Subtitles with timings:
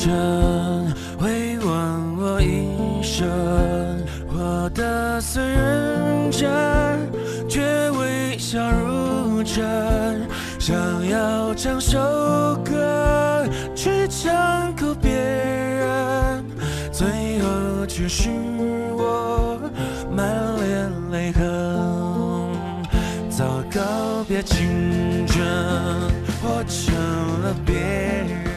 [0.00, 1.68] 程，会问
[2.16, 3.28] 我一生，
[4.32, 6.48] 活得虽认真，
[7.46, 10.26] 却微笑如真。
[10.58, 10.74] 想
[11.06, 11.98] 要唱首
[12.64, 16.46] 歌去唱哭别人，
[16.90, 17.06] 最
[17.40, 18.30] 后却是
[18.96, 19.60] 我
[20.10, 20.26] 满
[20.64, 21.44] 脸泪痕。
[23.28, 25.46] 早告别青春，
[26.40, 26.94] 活成
[27.42, 28.49] 了别人。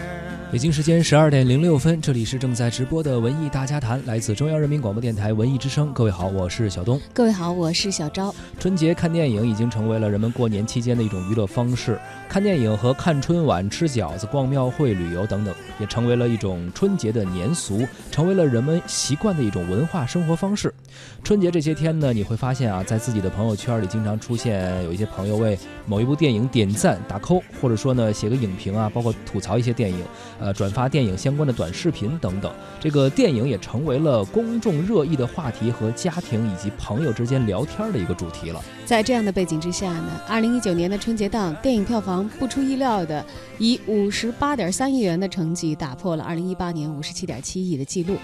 [0.54, 5.92] 北京时间十二点零六分，这里是正在直播的文艺大家谈，来自中央人民广播电台文艺之声。
[5.96, 7.02] 各位好，我是小东。
[7.12, 8.32] 各位好，我是小昭。
[8.60, 12.00] 春节看电影已经成为了人们过年期间的一种娱乐方式，
[12.30, 20.72] 看电影和看春晚、吃饺子、逛庙会、旅游等等，也成为了一种春节的年俗，成为了人们习惯的一种文化生活方式。
[21.24, 29.98] 春节这些天呢，你会发现啊，在自己的朋友圈里经常出现有一些朋友为某一部电影点赞打 call，或者说呢写个影评啊，包括吐槽一些电影。
[30.44, 38.62] 呃，转发电影相关的短视频等等，这个电影也成为了公众热议的话题和家庭以及朋友之间聊天的一个主题了。
[38.86, 43.26] 在这样的背景之下呢，二零一九年的春节档电影票房不出意料的
[43.58, 48.16] 以五十八点三亿元的成绩打破了二零一八年五十七点七亿的记录。《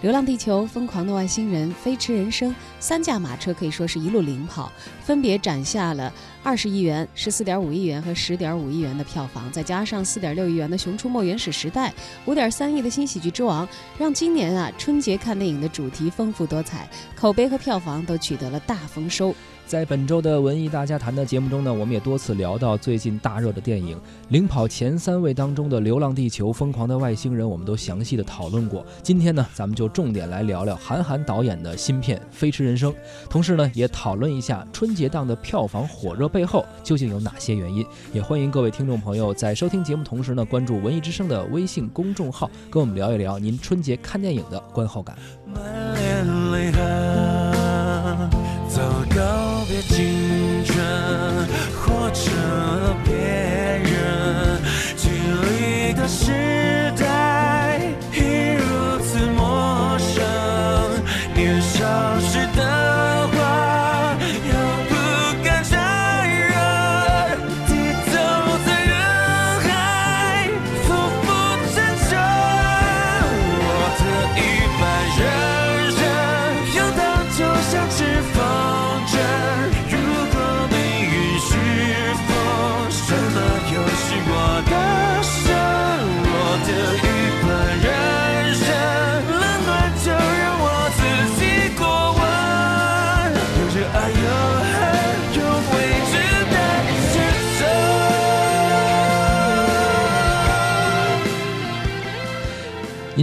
[0.00, 4.70] 流浪地球》《疯狂的外星人》《飞驰人生》三驾马车可以说是一路领跑，
[5.02, 11.90] 分别斩下了二十亿元、十四点五亿元和十点五亿元的票房，再加上四点六亿元的《熊出没：原始时代》，
[12.26, 13.68] 五点三亿的新喜剧之王，
[13.98, 19.34] 让今年啊春节看电影的主题丰富多彩，口碑和票房都取得了大丰收。
[19.68, 28.82] 在本周的文艺大家谈的节目中呢，我们也多次聊到最近大热的电影，领跑前三位当中的《流浪地球》《疯狂的外星人》，我们都详细的讨论过。
[29.02, 32.90] 今天呢，咱们就重点来聊聊韩寒导演的新片《飞驰人生》，
[33.28, 37.84] 同时呢，也讨论一下春节档的票房火热背后究竟有哪些原因。
[38.14, 45.14] 也欢迎各位听众朋友在收听节目同时呢，关注文艺之声的微信公众号，跟我们聊一聊您春节看电影的观后感。
[49.82, 50.76] 青春
[51.76, 52.30] 或者
[53.04, 54.60] 别人
[54.96, 56.47] 经历的事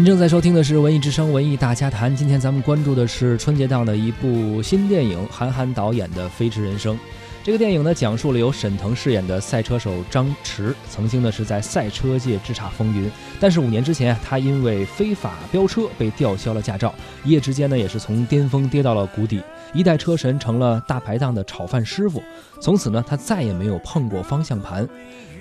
[0.05, 6.95] 正在收听的是《文艺之声·文艺大家谈》，今天咱们关注的是春节档的一部新电影，韩寒导演的《飞驰人生》。
[7.43, 19.41] 这个电影呢，讲述了由沈腾饰演的赛车手张弛，曾经呢是在赛车界叱咤风云，但是五年之前，他因为非法飙车被吊销了驾照，一夜之间呢，也是从巅峰跌到了谷底，
[19.73, 22.21] 一代车神成了大排档的炒饭师傅，
[22.61, 24.87] 从此呢，他再也没有碰过方向盘。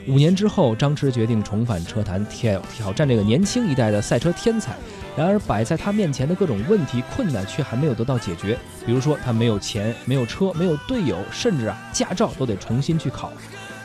[0.07, 4.77] 五年之后，张弛决定重返车坛，挑挑战这个年轻一代的赛车天才。
[5.17, 8.59] 然而，摆在他面前的各种问题、困难却还没有得到解决。
[8.85, 13.33] 比如说，他没有钱、没有车、没有队友，甚至啊，驾照都得重新去考。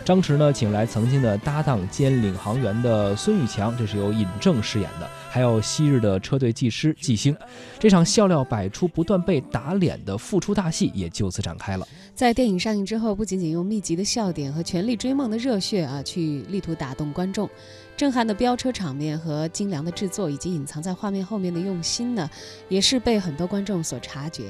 [0.09, 7.37] 张弛呢，请来曾经的搭档兼领航员的孙玉强，这是由尹正饰演的，还有昔日的车队技师季星。
[7.77, 11.87] 这场笑料百出、不断被打脸的复出大戏也就此展开了。
[12.15, 17.47] 在电影上映之后，不仅仅用密集的笑点和全力追梦的热血啊，去力图打动观众，
[17.99, 22.29] 震撼的飙车场面和精良的制作，以及隐藏在画面后面的用心呢，
[22.69, 24.45] 也是被很多观众所察觉。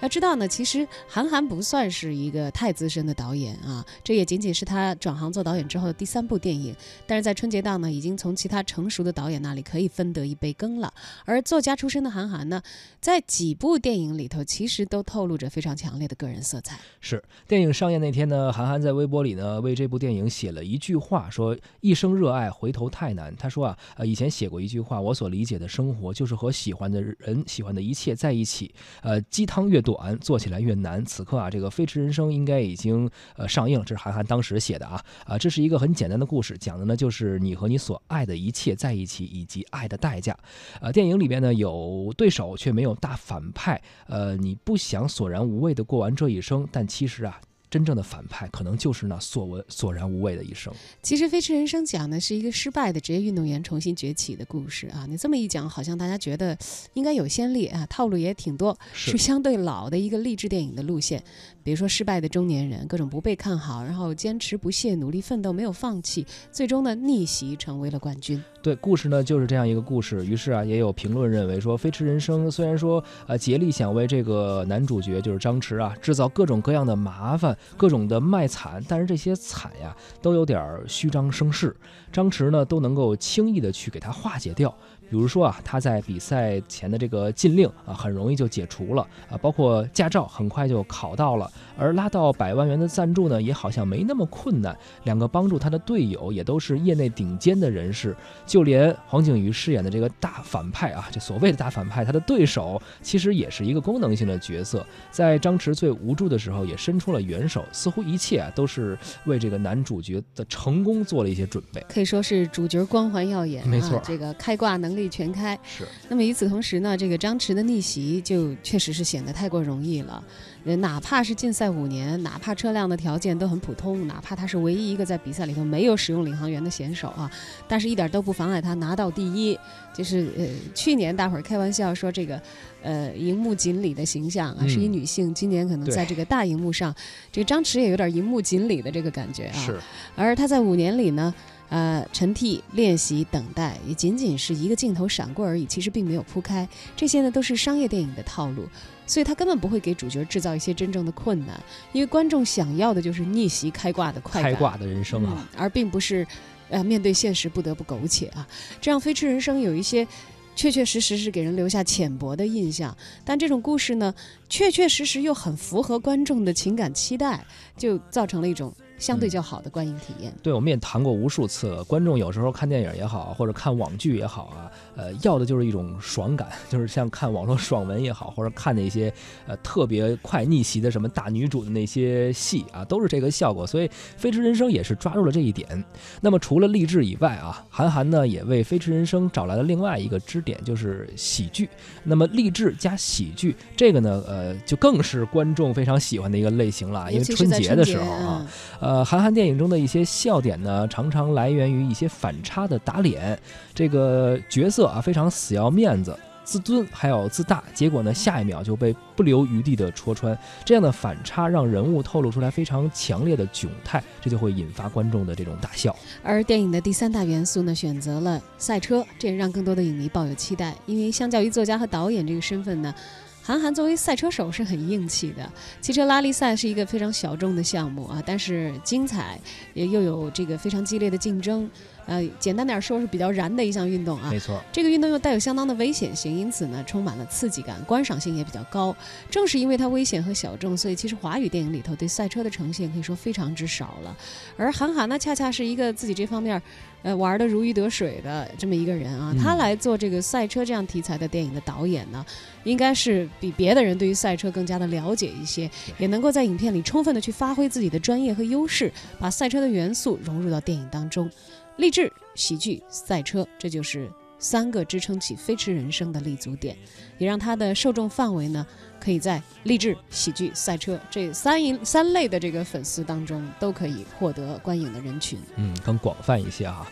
[0.00, 6.74] 要知道呢，其实韩寒不算是一个太资深的导演啊，这也仅仅是他转行做导演之后的第三部电影。
[7.04, 10.92] 但是在春节档呢，已经从其他成熟的导演那里可以分得一杯羹了。
[11.24, 12.62] 而作家出身的韩寒呢，
[13.00, 16.78] 在几部电影里头，其实都透露着非常强烈的个人色彩。
[17.00, 23.34] 是电影上映那天呢，韩寒在微博里呢为这部电影写了一句话，说一生热爱，回头太难。
[23.34, 28.72] 他说啊，呃，以前写过一句话，我所理解的生活就是和喜欢的人、喜欢的一切在一起。
[29.00, 31.04] 呃，鸡汤越短，做起来越难。
[31.04, 40.38] 此刻啊，这个《飞驰人生》应该已经呃上映，这是韩寒当时写的啊啊，这是一个很简单的故事，讲的呢就是你和你所爱的一切在一起，以及爱的代价。
[40.80, 43.80] 呃，电影里边呢有对手，却没有大反派。
[44.06, 47.40] 呃，你不想索然无味的过完这一生，但其实啊。
[47.72, 50.70] 真正的反派可能就是那索文索然无味的一生。
[51.02, 55.06] 其实《飞驰人生》讲的是一个失败的职业运动员重新崛起的故事啊。
[55.08, 56.54] 你这么一讲，好像大家觉得
[56.92, 61.24] 应该有先例啊，套路也挺多，是相对老的一个励志电影的路线。
[61.62, 68.42] 比如说失败的中年人，各种不被看好，然后坚持不懈，努力奋斗，没有放弃，最终呢逆袭成为了冠军。
[68.60, 70.24] 对，故事呢就是这样一个故事。
[70.26, 81.74] 于是啊，也有评论认为说，《飞驰人生》虽然说呃竭力想为这个男主角就是张弛啊制造各种各样的麻烦，各种的卖惨，但是这些惨呀都有点虚张声势，
[82.12, 84.72] 张弛呢都能够轻易的去给他化解掉。
[85.12, 94.74] 比如说啊，他在比赛前的这个禁令啊，很容易就解除了啊，包括驾照很快就考到了，而拉到百万元的赞助呢，也好像没那么困难。
[95.04, 98.16] 两个帮助他的队友也都是业内顶尖的人士，
[98.46, 115.01] 就连黄景瑜饰演的这个大反派啊，这所谓的大反派，他的对手其实也是一个功能性的角色，在张弛最无助的时候也伸出了援手，似乎一切啊都是为这个男主角的成功做了一些准备，可以说是主角光环耀眼，没错，这个开挂能力。
[115.08, 115.86] 全开是。
[116.08, 120.22] 那么与此同时呢，这个张弛的逆袭就确实是显得太过容易了。
[120.64, 127.28] 呃，哪怕是禁赛五年，哪怕车辆的条件都很普通，哪怕他是唯一一个在比赛里头没有使用领航员的选手啊，
[127.66, 129.58] 但是一点都不妨碍他拿到第一。
[129.92, 132.40] 就是呃，去年大伙儿开玩笑说这个，
[132.80, 135.34] 呃，荧幕锦鲤的形象啊，是一女性。
[135.34, 136.94] 今年可能在这个大荧幕上，
[137.30, 139.58] 这个张弛也有点荧幕锦鲤的这个感觉啊。
[139.58, 139.78] 是。
[140.16, 141.34] 而他在五年里呢？
[141.72, 146.68] 呃，陈替练习等待，也仅仅是一个镜头闪过而已，其实并没有铺开。
[146.94, 148.68] 这些呢，都是商业电影的套路，
[149.06, 151.58] 所以他根本不会给主角制造一些真正的困难，
[151.94, 156.26] 因为观众想要的就是逆袭开挂的快感，开挂的人生啊，而并不是，
[156.68, 158.46] 呃，面对现实不得不苟且啊。
[158.78, 160.06] 这样飞驰人生有一些，
[160.54, 164.14] 确确实实是给人留下浅薄的印象，但这种故事呢，
[164.46, 167.42] 确确实实又很符合观众的情感期待，
[167.78, 168.70] 就造成了一种。
[169.02, 170.32] 相对较好的观影体验。
[170.44, 171.82] 对，我们也谈过无数次了。
[171.82, 179.12] 观众有时候看电影也好，或者看网剧也好啊，呃，要的就是一种爽感， 就是像看网络爽文也好，或者看那些
[179.48, 183.66] 呃特别快逆袭的什么大女主的那些戏啊，都是这个效果。
[183.66, 185.84] 所以《飞驰人生》也是抓住了这一点。
[186.20, 191.68] 那么除了励志以外啊，韩寒呢也为《飞驰人生》找来了另外一个支点，就是喜剧。
[192.04, 198.46] 那么励志加喜剧，这个呢，呃，就更是观众非常喜欢的一个类型了，因为春节的时候啊，
[198.78, 198.91] 呃。
[198.92, 203.38] 呃，韩寒电影中的一些笑点呢，常常来源于一些反差的打脸。
[203.72, 210.38] 这个角色啊，非常死要面子、自尊，还有自大，结果呢，下一秒就被不留余地的戳穿。
[210.62, 215.96] 这样的反差让人物透露出来非常强烈的窘态，这就会引发观众的这种大笑。
[216.22, 220.76] 而电影的第三大元素呢，选择了赛车，这也让更多的影迷抱有期待。
[220.84, 222.94] 因为相较于作家和导演这个身份呢。
[223.44, 229.36] 韩寒作为赛车手是很硬气的，汽车拉力赛是一个非常小众的项目啊，但是精彩，
[229.74, 231.68] 也又有这个非常激烈的竞争。
[232.06, 234.28] 呃，简单点说是比较燃的一项运动啊。
[234.30, 238.94] 没错，这个运动又带有相当的危险性，因此呢，充满了刺激感，观赏性也比较高。
[239.30, 244.16] 正是因为它危险和小众，所以其实华语电影里头对赛车的呈现可以说非常之少了。
[244.56, 246.60] 而韩寒呢，恰恰是一个自己这方面，
[247.02, 249.34] 呃，玩的如鱼得水的这么一个人啊。
[249.40, 252.24] 他来做这个赛车这样题材的电影的导演呢，
[252.64, 261.30] 应该是比别的人对于赛车更加的了解一些，也能够在影片里充分的去发挥自己的专业和优势，把赛车的元素融入到电影当中。
[261.76, 266.76] 励志、喜剧、赛车，这就是三个支撑起《飞驰人生》的立足点，
[267.18, 268.66] 也让他的受众范围呢，
[269.00, 275.40] 可以在励志、喜剧、赛车这三一三类的这个粉丝当中都可以获得观影的人群。
[275.56, 276.86] 嗯，更广泛一些啊。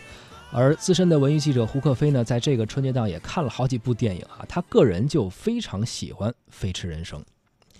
[0.53, 7.19] 而资深的文娱记者胡克飞呢，在这个春节档也看了好几部电影啊，他个人就非常喜欢《飞驰人生》。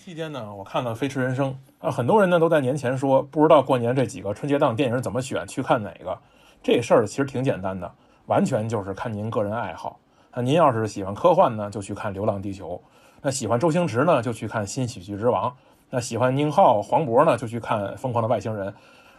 [0.03, 1.51] 期间呢，我看了《飞驰人生》
[1.86, 6.17] 啊，很多人呢都在年前说，不知道过年这几个春节档电影怎么选，去看哪个。
[6.63, 7.91] 这事儿其实挺简单的，
[8.27, 10.00] 完全就是看您个人爱好。
[10.34, 12.75] 那您要是喜欢科幻呢，就去看《流浪地球》；
[13.22, 15.50] 那喜欢周星驰呢，就去看《新喜剧之王》；
[15.89, 18.68] 那喜欢宁浩、黄渤呢，就去看《疯狂的外星人》；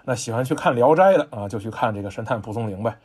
[0.04, 2.96] 那喜欢去看《聊斋》的啊，就去看这个《神探蒲松龄》呗。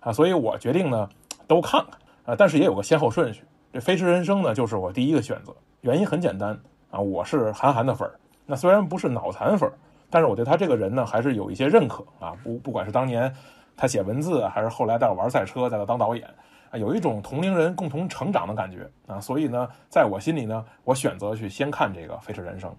[0.00, 1.08] 啊，所以我决定呢，
[1.46, 3.44] 都看看啊，但是也有个先后顺序。
[3.72, 6.58] 这《飞驰人生》呢，就是我第一个选择，原因很简单
[6.90, 8.14] 啊，我是韩寒的粉儿。
[8.44, 9.72] 那虽然不是脑残粉儿，
[10.10, 12.34] 但是我对他这个人呢，还是有一些认可啊。
[12.42, 13.32] 不，不管是当年。
[13.76, 16.28] 他写文字，还是后来带我玩赛车，再到当导演，
[16.70, 22.70] 啊，有一种同龄人共同成长的感觉啊，所以呢，在我心里呢，我选择去先看这个《飞驰人生》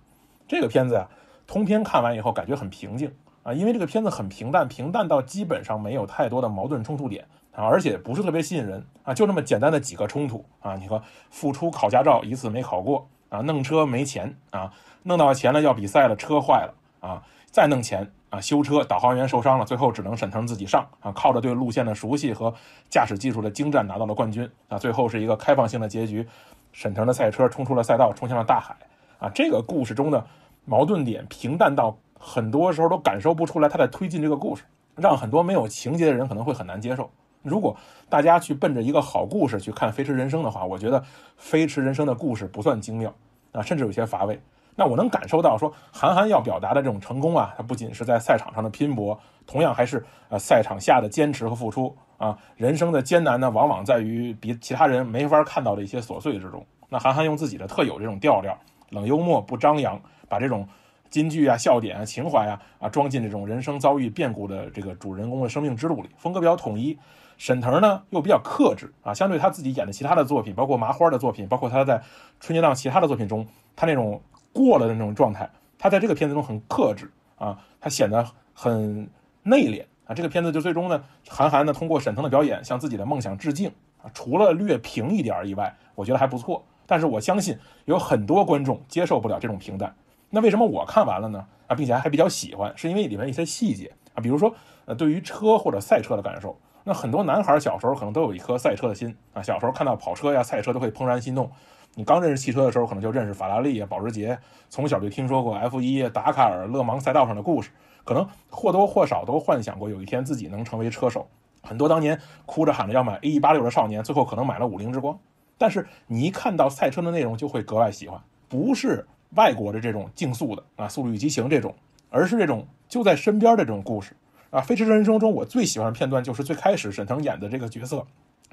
[0.47, 1.07] 这个片子呀。
[1.47, 10.99] 通篇看完以后，感觉很平静啊，因为这个片子很平淡，平淡到基本上没有太多的矛盾冲突点啊，而且不是特别吸引人啊，就那么简单的几个冲突啊，你说
[11.29, 14.73] 付出考驾照一次没考过啊，弄车没钱啊，
[15.03, 17.21] 弄到钱了要比赛了，车坏了啊。
[17.55, 22.53] 再弄钱啊，修车，导航员受伤了，最后只能沈腾自己上啊，靠着对路线的熟悉和
[22.89, 24.77] 驾驶技术的精湛拿到了冠军啊。
[24.77, 26.27] 最后是一个开放性的结局，
[26.73, 28.75] 沈腾的赛车冲出了赛道，冲向了大海
[29.19, 29.31] 啊。
[29.33, 30.27] 这个故事中的
[30.65, 34.65] 矛盾点平淡到很多时候都感受不出来他在推进这个故事，
[34.97, 37.09] 让很多没有情节的人可能会很难接受。
[37.41, 37.77] 如果
[38.09, 40.99] 大家去奔着一个好故事去看《飞驰人生》的话，我觉得
[41.37, 43.15] 《飞驰人生》的故事不算精妙
[43.53, 44.41] 啊，甚至有些乏味。
[44.77, 49.17] 那我能感受到，说韩寒要表达的这种成功啊，他不仅是在赛场上的拼搏，
[49.47, 52.37] 同样还是呃赛场下的坚持和付出啊。
[52.57, 56.65] 人生的艰难呢，往往在于比其他人没法看到的一些琐碎之中。
[56.89, 58.57] 那韩寒用自己的特有这种调调，
[58.89, 60.67] 冷幽默不张扬，把这种
[61.09, 66.99] 金句啊、笑点啊、情怀啊啊装进这种人生遭遇变故的这个主人公的生命之路里，风格比较统一。
[67.37, 72.01] 沈腾呢又比较克制啊，相对他自己演的其他的作品，包括麻花的作品，包括他在
[72.41, 74.21] 春节档其他的作品中，他那种。
[74.55, 79.09] 过了的那种状态，他在这个片子中很克制啊，他显得很
[79.43, 80.15] 内敛啊。
[80.15, 83.69] 这个片子就最终呢，韩寒呢通过沈腾的表演向自己的梦想致敬
[84.01, 86.65] 啊，除了略平一点以外，我觉得还不错。
[86.87, 89.93] 但是我相信有很多观众接受不了这种平淡。
[90.29, 91.45] 那为什么我看完了呢？
[91.67, 96.57] 啊，并且还比较喜欢，是因为里面一些细节啊，比如说呃，对于车或者赛车的感受。
[96.83, 101.51] 那很多男孩小时候可能都有一颗赛车的心啊，小时候看到跑车呀、赛车都会怦然心动。
[101.97, 104.37] 你刚认识汽车的时候，可能就认识法拉利啊、保时捷，
[104.69, 107.71] 从小就听说过 F1、达喀尔、勒芒赛道上的故事，
[108.03, 111.25] 可能或多或少都幻想过有一天自己能成为车手。
[111.63, 115.17] 很多当年哭着喊着要买 A186 的少年，最后可能买了五菱之光。
[115.57, 121.73] 但是你一看到赛车的内容，就会格外喜欢，不是外国的这种竞速的啊，《速度与激情》这种，
[122.09, 124.17] 而是这种就在身边的这种故事
[124.49, 124.59] 啊。
[124.63, 128.05] 《飞驰人生》中我最喜欢的片段就是最开始沈腾演的这个角色，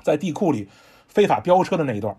[0.03, 0.69] 在地库里
[1.09, 2.17] 非法飙车的那一段。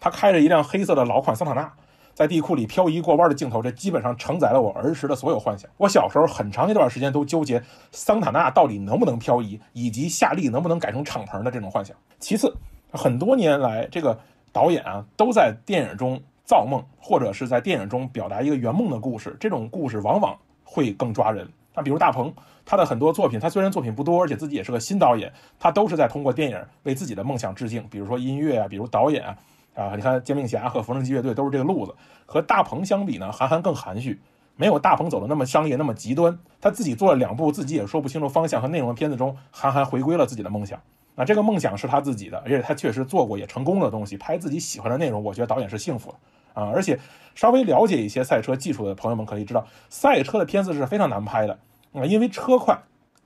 [0.00, 1.72] 他开着一辆黑色的老款桑塔纳，
[2.12, 5.68] 在地库里漂移过弯的镜头，这基本上承载了我儿时的所有幻想。
[5.76, 11.96] 我小时候很长一段时间都纠结桑塔纳到底能不能漂移，以及夏利能不能改成敞篷的这种幻想。
[12.20, 12.54] 其次，
[12.92, 14.16] 很多年来，这个
[14.52, 19.36] 导演啊都在电影中造梦，或者是在电影中表达一个圆梦的故事。
[19.40, 21.48] 这种故事往往会更抓人。
[21.74, 22.32] 那比如大鹏，
[22.64, 27.84] 他的很多作品，他虽然作品不多，而且自己也是个新导演，他都是在通过电影为自己的梦想致敬。
[27.90, 29.36] 比如说音乐啊，比如导演啊。
[29.74, 31.94] 啊，你看《煎饼侠》和《缝纫机乐队》都是这个路子。
[32.26, 34.20] 和大鹏相比呢，韩寒更含蓄，
[34.56, 36.38] 没有大鹏走的那么商业，那么极端。
[36.60, 40.80] 他自己做了两部自己也说不清楚方向和内容的片子中，韩寒回归了自己的梦想。
[41.16, 45.22] 那这个梦想是他自己的，而且他确实做过也成功的东西，拍自己喜欢的内容。
[45.22, 46.70] 我觉得导演是幸福的啊。
[46.74, 46.98] 而且
[47.34, 51.58] 稍微了解一些赛车技术的朋友们可以知道，赛车的片子是非常难拍的
[51.92, 52.78] 啊，因为车快，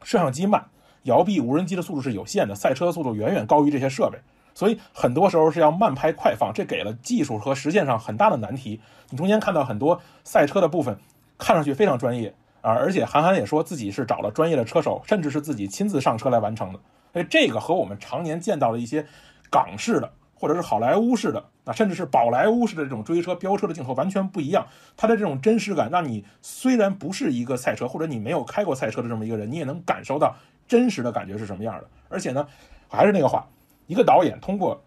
[0.03, 0.67] 摄像机慢，
[1.05, 4.19] 摇臂无人机的速度是有限的，赛车的速度远远高于这些设备。
[4.59, 8.81] 所以很多时候是要慢拍快放，这给了技术和实践上很大的难题。
[9.09, 10.99] 你中间看到很多赛车的部分，
[11.39, 16.81] 看上去非常专业啊，而且韩寒也说自己是找了专业的车手，甚至是自己亲自上车来完成的。
[17.13, 19.07] 所以这个和我们常年见到的一些
[19.49, 24.67] 港式的或者是好莱坞式的啊，甚至是宝莱坞式的这种追车飙车的镜头完全不一样。
[24.97, 30.35] 它的这种真实感，让你虽然不是一个赛车或者你没有开过赛车的这么一个人，你也能感受到
[30.67, 31.87] 真实的感觉是什么样的。
[32.09, 32.45] 而且呢，
[32.89, 33.47] 还是那个话。
[33.89, 34.81] 一个导演通过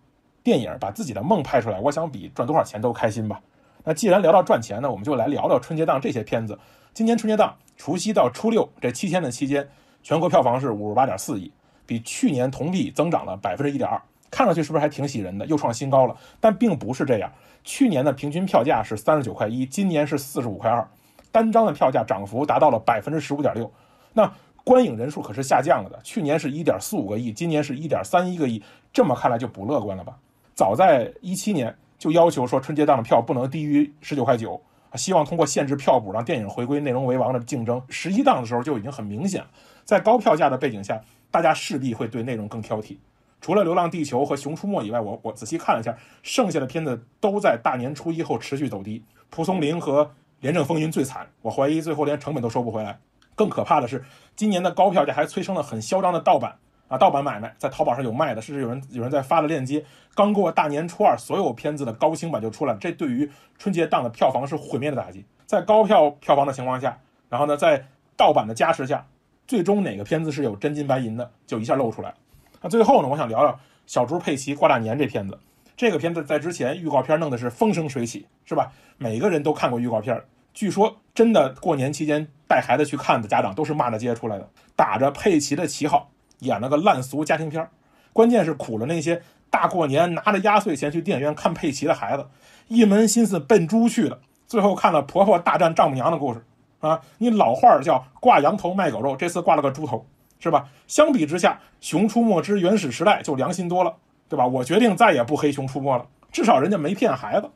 [0.43, 3.41] 电影把自己的梦拍出来，我想比赚多少钱都开心吧。
[3.83, 6.57] 那既然聊到赚钱呢，我们就来聊聊春节档这些片子。
[6.93, 9.67] 今年春节档除夕到初六这七天的期间，
[10.03, 11.51] 全国票房是五十八点四亿，
[11.87, 13.99] 比去年同比增长了百分之一点二。
[14.29, 15.45] 看上去是不是还挺喜人的？
[15.47, 16.15] 又创新高了。
[16.39, 17.31] 但并不是这样，
[17.63, 20.87] 去年的平均票价是三十九块一，今年是四十五块二，
[21.31, 23.71] 单张的票价涨幅达到了百分之十五点六。
[24.13, 24.31] 那
[24.63, 28.61] 观影人数可是下降了的，去年是一点四五个亿，今年是一点三一个亿。
[28.93, 30.17] 这么看来就不乐观了吧？
[30.53, 34.61] 早在一七年就要求说春节档的票不能低于十九块九，
[34.95, 37.81] 希望通过限制票补让电影回归内容为王的竞争。
[37.89, 39.43] 十一档的时候就已经很明显，
[39.83, 41.01] 在高票价的背景下，
[41.31, 42.97] 大家势必会对内容更挑剔。
[43.39, 48.99] 除了《流浪地球》和《熊出没》以外，我我仔细看了一下，剩下的片子都在大年初一后持续走低。
[49.31, 50.05] 《蒲松龄》和
[50.41, 52.99] 《廉政风云》最惨，我怀疑最后连成本都收不回来。
[53.35, 54.03] 更可怕的是，
[54.35, 56.57] 今年的高票价还催生了很嚣张的盗版。
[56.87, 59.81] 啊，盗版买卖在淘宝上有卖的，甚至有人有人在发的链接。
[60.13, 65.23] 刚过大年初二，所有片子的高清版就出来了，这对于春节档的票房是毁灭的打击。
[65.45, 67.85] 在高票票房的情况下，然后呢，在
[68.17, 69.07] 盗版的加持下，
[69.47, 72.13] 最终哪个片子是有真金白银的，就一下露出来
[72.61, 73.57] 那最后呢，我想聊聊
[73.87, 75.39] 小猪佩奇过大年这片子。
[75.77, 78.69] 这个片子在之前预告片弄的是风生水起，是吧？
[78.97, 80.21] 每个人都看过预告片，
[80.53, 86.09] 据说真的过年期间带孩子去看的家长都是骂着街出来的，打着佩奇的旗号。
[86.39, 87.69] 演了个烂俗家庭片
[88.13, 92.25] 关键是苦了那些大过年拿着压岁钱去电影院看佩奇的孩子，
[92.67, 96.43] 一门心思奔猪去的，最后看了婆婆大战丈母娘的故事，
[96.79, 100.03] 啊，你老话儿叫挂羊头卖狗肉，这次挂了个猪头，
[100.39, 100.67] 是吧？
[100.87, 103.93] 相比之下，《熊出没之原始时代》就良心多了，
[104.27, 104.47] 对吧？
[104.47, 107.47] 我决定再也不黑《熊出没》了，至少人家没骗孩子。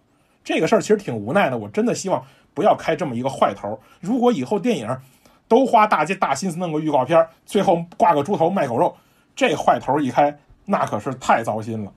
[0.43, 2.23] 这个事儿其实挺无奈的，我真的希望
[2.55, 3.79] 不要开这么一个坏头。
[3.99, 4.97] 如果以后电影
[5.47, 8.95] 都花大劲大心思弄个预告片，最后挂个猪头卖狗肉，
[9.35, 11.91] 这坏头一开，那可是太糟心了。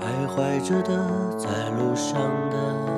[0.00, 2.18] 徘徊着的，在路上
[2.50, 2.97] 的，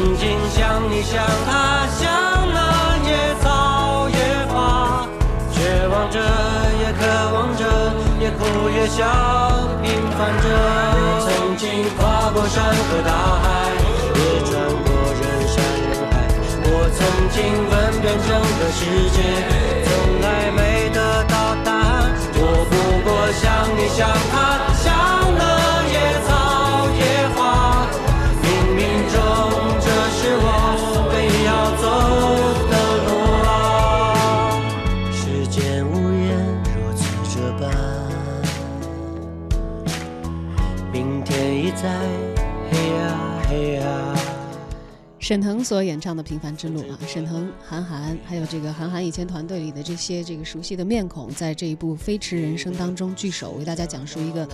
[0.00, 2.08] 曾经像你像他，像
[2.54, 4.16] 那野草野
[4.48, 5.06] 花，
[5.52, 6.18] 绝望着
[6.80, 7.66] 也渴望着，
[8.18, 9.04] 也哭也笑，
[9.82, 10.48] 平凡着。
[11.28, 13.44] 曾经跨过山和大海，
[14.16, 14.88] 也穿过
[15.20, 16.14] 人山人海。
[16.64, 17.36] 我曾经
[17.68, 19.20] 问遍整个世界，
[19.84, 22.10] 从来没得到答案。
[22.36, 22.72] 我不
[23.04, 24.32] 过像你像他，
[24.80, 24.88] 像
[25.36, 25.44] 那
[41.72, 41.88] 在，
[42.70, 44.19] 嘿呀嘿呀。
[45.30, 54.44] 沈腾所演唱的《平凡之路》啊，沈腾、韩寒，还有这个韩寒以前团队里的这些这个熟悉的面孔，在这一部《飞驰人生》当中聚首，为大家讲述一个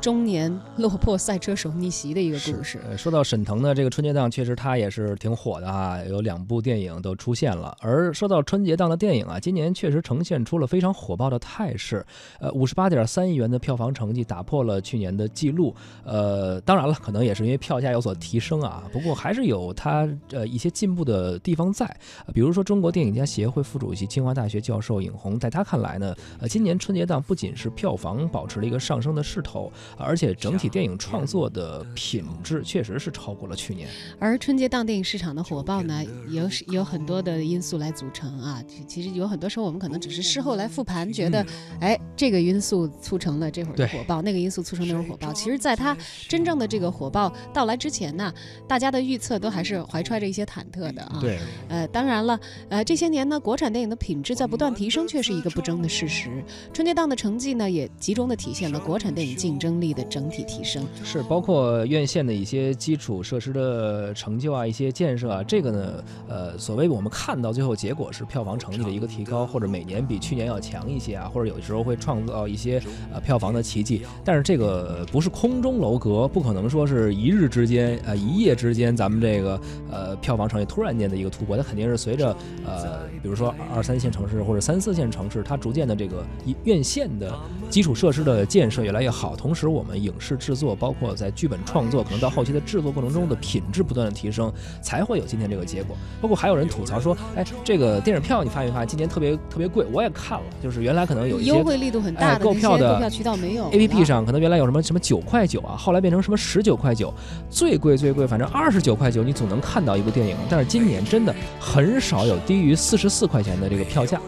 [0.00, 2.80] 中年落魄赛车手逆袭的一个故事。
[2.88, 7.76] 呃，说到沈腾呢，这个春节档确实他也是挺火的啊，有两部电影都出现了。
[7.82, 12.02] 而说到春节档的电影啊，今年确实呈现出了非常火爆的态势。
[12.40, 15.74] 呃，五十八点三亿元的票房成绩打破了去年的记录。
[16.04, 21.86] 呃，当然了，可能也是因为票价有所提升啊，不过还是有它呃一些进步的地方在。
[22.26, 33.88] 呃比如说，中国电影家协会副主席、清华大学教授尹红，在他看来呢，呃，今年春节档不仅是票房保持了一个上升的势头，而且整体电影创作的品质确实是超过了去年。
[34.18, 38.62] 而春节档电影市场的火爆呢，有有很多的因素来组成啊。
[38.66, 41.44] 其其实有很多时候我们可能只是事后来复盘，觉得，
[41.80, 45.32] 哎，这个因素促成了这会儿的火爆，那个因素促成那会儿火爆。
[45.32, 45.96] 其实，在它
[46.28, 48.32] 真正的这个火爆到来之前呢，
[48.66, 51.18] 大家的预测都还是怀揣着一些忐忑的啊。。
[51.20, 51.38] 对，
[51.68, 52.38] 呃，当然了，
[52.68, 56.42] 呃，这些年呢，国产电影的品质在不断提升，却是一个不争的事实。
[56.72, 60.84] 春节档的成绩呢，也集中的体现了国产电影竞争力的整体提升。
[61.04, 74.02] 是包括院线的一些基础设施的成就啊，一些建设啊，这个呢，呃，所谓我们看到最后结果是票房成绩的一个提高，或者每年比去年要强一些啊，或者有的时候会创造一些呃票房的奇迹。
[74.24, 79.60] 但是这个不是空中楼阁，不可能说是一日之间呃一夜之间咱们这个
[79.92, 86.24] 呃票房成绩突然间的一个突破，它肯定是随着呃比如说二三线城市或者三四线城市，它逐渐的这个
[86.64, 87.32] 院线的
[87.70, 95.96] 基础设施的建设越来越好，同时我们影视制作，包括在剧本创作，可能到后期的制作过程中的品质不断的提升，才会有今天这个结果。
[96.20, 99.86] 包括还有人吐槽说，哎，这个电影票你发没发现今年特别特别贵？
[99.92, 107.12] 我也看了，就是原来可能有一些优惠力度很大哎的那些购票的购票渠道没有 A P P 上可能原来有什么什么九块九啊，后来变成什么十九块九，
[107.50, 110.36] 最贵最贵，反正二十九块九你总能看到一部电影。
[110.48, 114.20] 但是今年真的很少有低于四十四块钱的这个票价，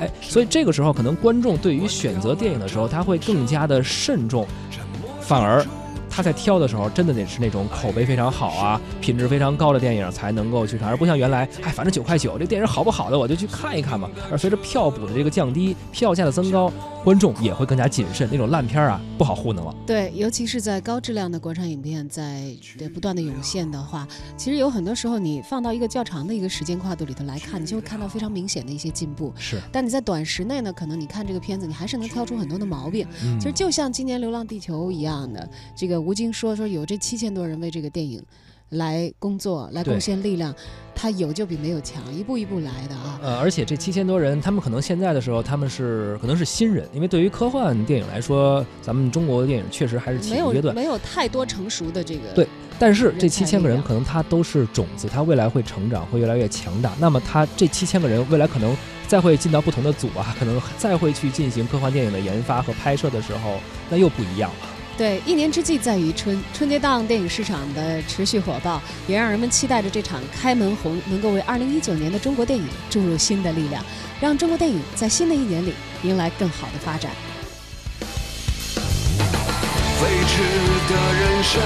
[0.00, 4.46] 哎，所以这个时候可能观众对于选择电影的时候，他会更加的慎重，
[5.20, 5.64] 反而。
[6.16, 14.08] 他在挑的时候，真的得是那种口碑非常好啊、品质非常高的电影才能够去看，而不像原来，哎，反正九块九，这电影好不好的我就去看一看嘛。
[14.30, 16.72] 而随着票补的这个降低，票价的增高，
[17.04, 19.74] 观众也会更加谨慎，那种烂片啊不好糊弄了。
[19.86, 29.30] 对，尤其是在高质量的国产影片在对不断的涌现的话，其实有很多时候你放到一个较长的一个时间跨度里头来看，你就会看到非常明显的一些进步。
[29.36, 33.06] 是，但你在短时内呢，可能你看这个片子，你还是能挑出很多的毛病。
[33.22, 38.22] 嗯其实就像今年《流浪地球》一样的，这个吴京说说有这七千多人为这个电影
[38.68, 40.54] 来工作，来贡献力量，
[40.94, 43.18] 他有就比没有强，一步一步来的啊。
[43.20, 50.72] 呃，而且这七千多人，他们可能现在的时候，他们是可能是新人，因为对于科幻电影来说，咱们中国的电影确实还是起没有步阶段。
[50.72, 52.46] 没有太多成熟的这个对
[52.78, 56.92] 但是这七千个人可能他都是种子，他未来会成长，会越来越强大。
[57.00, 58.76] 那么他这七千个人未来可能
[59.08, 63.58] 再会进到不同的组啊，可能再会去进行科幻电影的研发和拍摄的时候，
[63.90, 64.75] 那又不一样了。
[64.96, 73.84] 对，一年之计在于春，春节档电影市场的持续火爆，也让人们期待着这场开门红能够为2019年的中国电影注入新的力量，
[74.22, 77.10] 让中国电影在新的一年里迎来更好的发展。
[80.00, 80.42] 飞驰
[80.88, 81.62] 的人生，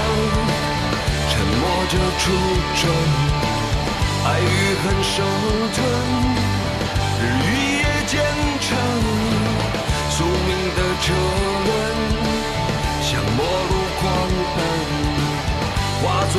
[1.29, 2.31] 沉默着初
[2.81, 2.91] 衷，
[4.25, 5.23] 爱与恨生
[5.73, 5.79] 吞，
[7.21, 8.19] 日与夜兼
[8.59, 8.67] 程，
[10.09, 11.13] 宿命的车
[13.37, 14.03] 末路狂
[14.55, 14.59] 奔，
[16.01, 16.35] 化作